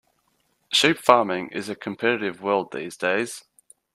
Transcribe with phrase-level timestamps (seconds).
[0.73, 3.43] Sheep farming is a competitive world these days.